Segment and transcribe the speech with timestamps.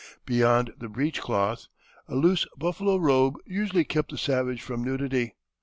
[0.25, 1.67] Beyond the breech cloth
[2.07, 5.35] a loose buffalo robe usually kept the savage from nudity.